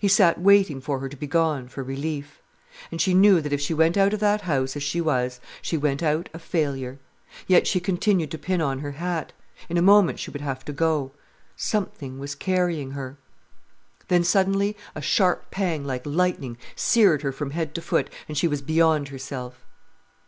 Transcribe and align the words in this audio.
He 0.00 0.06
sat 0.06 0.40
waiting 0.40 0.80
for 0.80 1.00
her 1.00 1.08
to 1.08 1.16
be 1.16 1.26
gone, 1.26 1.66
for 1.66 1.82
relief. 1.82 2.40
And 2.92 3.00
she 3.00 3.12
knew 3.12 3.40
that 3.40 3.52
if 3.52 3.60
she 3.60 3.74
went 3.74 3.96
out 3.96 4.14
of 4.14 4.20
that 4.20 4.42
house 4.42 4.76
as 4.76 4.84
she 4.84 5.00
was, 5.00 5.40
she 5.60 5.76
went 5.76 6.00
out 6.00 6.28
a 6.32 6.38
failure. 6.38 7.00
Yet 7.48 7.66
she 7.66 7.80
continued 7.80 8.30
to 8.30 8.38
pin 8.38 8.60
on 8.60 8.78
her 8.78 8.92
hat; 8.92 9.32
in 9.68 9.76
a 9.76 9.82
moment 9.82 10.20
she 10.20 10.30
would 10.30 10.42
have 10.42 10.64
to 10.66 10.72
go. 10.72 11.10
Something 11.56 12.20
was 12.20 12.36
carrying 12.36 12.92
her. 12.92 13.16
Then 14.06 14.22
suddenly 14.22 14.76
a 14.94 15.00
sharp 15.02 15.50
pang, 15.50 15.84
like 15.84 16.06
lightning, 16.06 16.56
seared 16.76 17.22
her 17.22 17.32
from 17.32 17.50
head 17.50 17.74
to 17.74 17.82
foot, 17.82 18.08
and 18.28 18.38
she 18.38 18.46
was 18.46 18.62
beyond 18.62 19.08
herself. 19.08 19.64